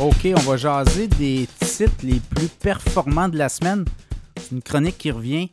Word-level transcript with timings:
OK, 0.00 0.28
on 0.34 0.40
va 0.40 0.56
jaser 0.56 1.08
des 1.08 1.46
titres 1.58 1.92
les 2.02 2.20
plus 2.20 2.48
performants 2.48 3.28
de 3.28 3.36
la 3.36 3.50
semaine. 3.50 3.84
C'est 4.36 4.52
une 4.52 4.62
chronique 4.62 4.96
qui 4.96 5.10
revient 5.10 5.50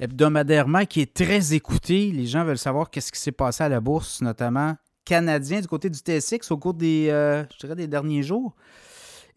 hebdomadairement, 0.00 0.84
qui 0.84 1.00
est 1.00 1.14
très 1.14 1.54
écoutée. 1.54 2.10
Les 2.10 2.26
gens 2.26 2.42
veulent 2.42 2.58
savoir 2.58 2.90
qu'est-ce 2.90 3.12
qui 3.12 3.20
s'est 3.20 3.30
passé 3.30 3.62
à 3.62 3.68
la 3.68 3.78
bourse, 3.80 4.20
notamment 4.20 4.74
canadien 5.04 5.60
du 5.60 5.68
côté 5.68 5.88
du 5.88 6.00
TSX 6.00 6.50
au 6.50 6.56
cours 6.56 6.74
des, 6.74 7.06
euh, 7.10 7.44
des 7.76 7.86
derniers 7.86 8.24
jours 8.24 8.56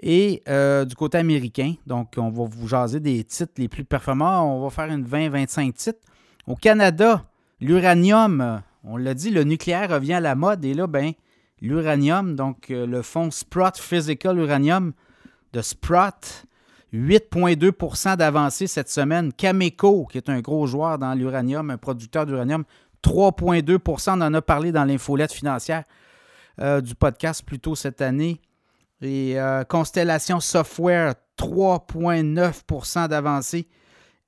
et 0.01 0.41
euh, 0.50 0.86
du 0.86 0.96
côté 0.96 1.19
américain. 1.19 1.75
Donc, 1.86 2.14
on 2.18 2.32
va 2.32 2.46
vous 2.46 2.68
jaser 2.68 3.00
des 3.00 3.23
titres 3.23 3.54
les 3.57 3.68
plus 3.68 3.83
performants. 3.83 4.57
On 4.57 4.64
va 4.64 4.71
faire 4.71 4.91
une 4.91 5.05
20-25 5.05 5.73
titres. 5.73 6.00
Au 6.47 6.55
Canada, 6.55 7.25
l'uranium, 7.61 8.64
on 8.83 8.97
l'a 8.97 9.14
dit, 9.14 9.29
le 9.29 9.43
nucléaire 9.43 9.91
revient 9.91 10.14
à 10.14 10.19
la 10.19 10.33
mode. 10.33 10.65
Et 10.65 10.73
là, 10.73 10.87
ben, 10.87 11.11
l'uranium, 11.61 12.36
donc 12.36 12.71
euh, 12.71 12.86
le 12.86 13.01
fonds 13.01 13.31
Sprott 13.31 13.77
Physical 13.77 14.37
Uranium 14.37 14.93
de 15.54 15.61
Sprott, 15.61 16.45
8,2% 16.93 18.17
d'avancée 18.17 18.67
cette 18.67 18.89
semaine. 18.89 19.31
Cameco, 19.33 20.05
qui 20.05 20.17
est 20.17 20.29
un 20.29 20.39
gros 20.39 20.67
joueur 20.67 20.97
dans 20.97 21.14
l'uranium, 21.14 21.69
un 21.69 21.77
producteur 21.77 22.25
d'uranium, 22.25 22.64
3,2% 23.03 24.17
On 24.17 24.21
en 24.21 24.33
a 24.33 24.41
parlé 24.41 24.71
dans 24.71 24.83
l'infolette 24.86 25.31
financière 25.31 25.83
euh, 26.59 26.81
du 26.81 26.95
podcast 26.95 27.43
plus 27.45 27.59
tôt 27.59 27.75
cette 27.75 28.01
année. 28.01 28.41
Et 29.01 29.39
euh, 29.39 29.64
Constellation 29.64 30.39
Software, 30.39 31.15
3,9% 31.37 33.08
d'avancée. 33.08 33.67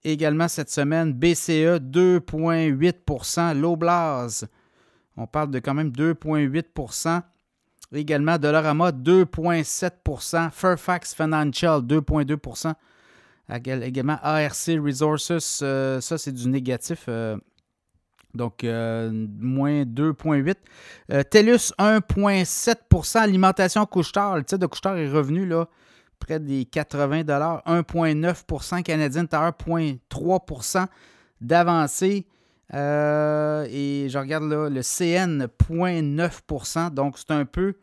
Également 0.03 0.48
cette 0.48 0.70
semaine, 0.72 1.13
BCE, 1.13 1.80
2,8% 1.80 3.59
Loblaws, 3.59 4.45
on 5.22 5.27
parle 5.27 5.52
de 5.52 5.59
quand 5.59 5.73
même 5.73 5.89
2,8% 5.89 7.22
Également, 7.94 8.38
Dollarama, 8.38 8.91
2,7% 8.91 10.50
Fairfax 10.52 11.13
Financial, 11.13 11.81
2,2% 11.81 12.73
Également, 13.53 14.17
ARC 14.23 14.67
Resources, 14.81 15.59
euh, 15.61 16.00
ça 16.00 16.17
c'est 16.17 16.31
du 16.31 16.47
négatif. 16.47 17.05
Euh, 17.09 17.38
donc, 18.33 18.63
euh, 18.63 19.11
moins 19.11 19.83
2,8. 19.83 20.55
TELUS, 21.30 21.73
1,7% 21.78 23.17
Alimentation 23.17 23.85
Couchetard, 23.85 24.38
le 24.38 24.45
titre 24.45 24.59
de 24.59 24.67
Couchetard 24.67 24.95
est 24.95 25.09
revenu 25.09 25.45
là, 25.45 25.67
près 26.17 26.39
des 26.39 26.63
80 26.63 27.23
1,9% 27.23 28.83
Canadien 28.83 29.25
Tower, 29.25 29.52
0,3% 29.67 30.85
d'avancée. 31.41 32.25
Euh, 32.73 33.67
et 33.69 34.08
je 34.09 34.17
regarde 34.17 34.45
là, 34.45 34.69
le 34.69 34.81
CN, 34.81 35.47
0,9% 35.69 36.94
Donc, 36.94 37.17
c'est 37.17 37.31
un 37.31 37.45
peu 37.45 37.75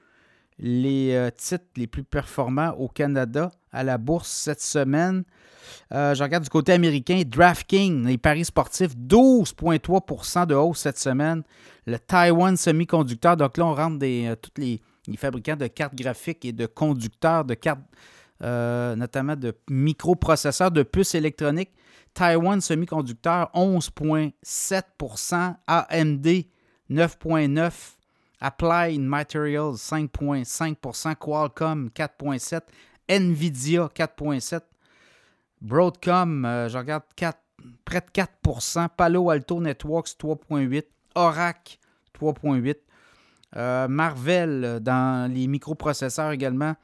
les 0.58 1.14
euh, 1.14 1.30
titres 1.30 1.67
les 1.77 1.86
plus 1.86 2.05
performants 2.05 2.70
au 2.78 2.89
Canada 2.89 3.50
à 3.70 3.84
la 3.84 3.98
bourse 3.98 4.28
cette 4.28 4.61
semaine. 4.62 5.25
Euh, 5.92 6.14
je 6.14 6.22
regarde 6.22 6.45
du 6.45 6.50
côté 6.50 6.72
américain, 6.72 7.22
DraftKings, 7.25 8.06
les 8.06 8.19
paris 8.19 8.47
sportifs, 8.47 8.97
12,3% 8.97 10.47
de 10.47 10.55
hausse 10.55 10.78
cette 10.78 10.98
semaine. 10.98 11.42
Le 11.86 11.98
Taiwan 11.98 12.56
Semiconductor, 12.56 13.36
donc 13.36 13.56
là, 13.58 13.67
on 13.67 13.75
rentre 13.75 13.98
des, 13.98 14.34
tous 14.41 14.61
les, 14.61 14.80
les, 15.06 15.17
fabricants 15.17 15.56
de 15.56 15.67
cartes 15.67 15.95
graphiques 15.95 16.45
et 16.45 16.52
de 16.52 16.67
conducteurs 16.67 17.45
de 17.45 17.55
cartes, 17.55 17.80
notamment 18.41 19.36
de 19.36 19.55
microprocesseurs, 19.69 20.70
de 20.70 20.83
puces 20.83 21.14
électroniques. 21.14 21.70
Taiwan 22.14 22.61
Semiconducteur 22.61 23.51
11,7% 23.55 25.56
AMD 25.67 26.27
9,9% 26.91 27.95
Applied 28.41 29.01
Materials 29.01 29.77
5,5% 29.77 31.17
Qualcomm 31.17 31.91
4,7% 31.95 32.61
Nvidia 33.08 33.89
4,7% 33.89 34.61
Broadcom, 35.61 36.45
euh, 36.45 36.69
je 36.69 36.79
regarde 36.79 37.02
près 37.85 38.01
de 38.01 38.07
4% 38.13 38.89
Palo 38.96 39.30
Alto 39.30 39.61
Networks 39.61 40.17
3,8% 40.20 40.85
Oracle 41.17 41.79
3,8% 42.20 42.77
euh, 43.57 43.89
Marvel 43.89 44.79
dans 44.83 45.33
les 45.33 45.48
microprocesseurs 45.48 46.33
également 46.33 46.75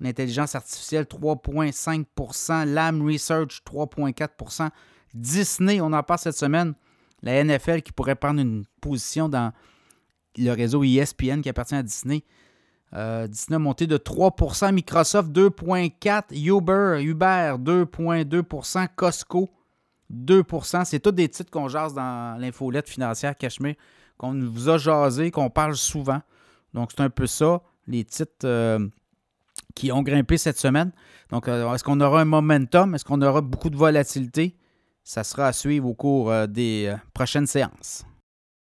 L'intelligence 0.00 0.54
artificielle, 0.54 1.04
3,5% 1.04 2.64
Lam 2.64 3.06
Research, 3.06 3.60
3,4% 3.66 4.70
Disney, 5.14 5.80
on 5.80 5.92
en 5.92 6.02
parle 6.02 6.20
cette 6.20 6.36
semaine. 6.36 6.74
La 7.22 7.44
NFL 7.44 7.82
qui 7.82 7.92
pourrait 7.92 8.14
prendre 8.14 8.40
une 8.40 8.64
position 8.80 9.28
dans 9.28 9.52
le 10.38 10.52
réseau 10.52 10.82
ESPN 10.82 11.42
qui 11.42 11.48
appartient 11.48 11.74
à 11.74 11.82
Disney. 11.82 12.24
Euh, 12.94 13.26
Disney 13.26 13.56
a 13.56 13.58
monté 13.58 13.86
de 13.86 13.98
3% 13.98 14.72
Microsoft 14.72 15.30
2,4 15.30 16.34
Uber, 16.34 17.02
Uber 17.02 17.54
2,2% 17.58 18.88
Costco 18.96 19.48
2% 20.12 20.84
C'est 20.84 21.00
tous 21.00 21.12
des 21.12 21.28
titres 21.28 21.50
qu'on 21.50 21.68
jase 21.68 21.94
dans 21.94 22.40
l'infolette 22.40 22.88
financière 22.88 23.36
Cachemire, 23.36 23.76
qu'on 24.18 24.34
vous 24.40 24.68
a 24.68 24.78
jasé, 24.78 25.30
qu'on 25.30 25.50
parle 25.50 25.76
souvent. 25.76 26.20
Donc, 26.74 26.90
c'est 26.90 27.02
un 27.02 27.10
peu 27.10 27.26
ça, 27.26 27.62
les 27.86 28.04
titres 28.04 28.44
euh, 28.44 28.88
qui 29.80 29.92
ont 29.92 30.02
grimpé 30.02 30.36
cette 30.36 30.58
semaine. 30.58 30.92
Donc, 31.30 31.48
euh, 31.48 31.72
est-ce 31.72 31.82
qu'on 31.82 32.00
aura 32.02 32.20
un 32.20 32.26
momentum? 32.26 32.94
Est-ce 32.94 33.04
qu'on 33.06 33.22
aura 33.22 33.40
beaucoup 33.40 33.70
de 33.70 33.76
volatilité? 33.76 34.54
Ça 35.04 35.24
sera 35.24 35.46
à 35.46 35.52
suivre 35.54 35.88
au 35.88 35.94
cours 35.94 36.30
euh, 36.30 36.46
des 36.46 36.84
euh, 36.88 36.96
prochaines 37.14 37.46
séances. 37.46 38.04